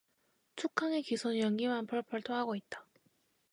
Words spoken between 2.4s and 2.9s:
있다.